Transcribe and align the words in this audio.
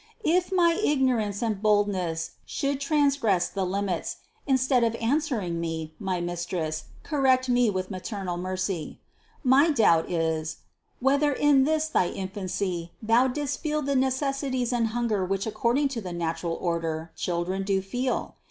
284 0.25 0.33
CITY 0.33 0.33
OF 0.33 0.33
GOD 0.33 0.41
If 0.41 0.57
my 0.83 0.91
ignorance 0.91 1.41
and 1.43 1.61
boldness 1.61 2.31
should 2.43 2.81
transgress 2.81 3.49
the 3.49 3.63
lim 3.65 3.87
its, 3.87 4.15
instead 4.47 4.83
of 4.83 4.95
answering 4.95 5.59
me, 5.59 5.93
my 5.99 6.19
Mistress, 6.19 6.85
correct 7.03 7.47
me 7.47 7.69
with 7.69 7.91
maternal 7.91 8.35
mercy. 8.35 8.99
My 9.43 9.69
doubt 9.69 10.09
is: 10.09 10.57
Whether 10.99 11.31
in 11.33 11.65
this 11.65 11.87
thy 11.87 12.07
infancy 12.07 12.93
Thou 13.03 13.27
didst 13.27 13.59
feel 13.61 13.83
the 13.83 13.95
necessities 13.95 14.73
and 14.73 14.87
hunger 14.87 15.23
which 15.23 15.45
according 15.45 15.87
to 15.89 16.01
the 16.01 16.13
natural 16.13 16.57
order, 16.59 17.11
children 17.15 17.61
do 17.61 17.79
feel? 17.83 18.37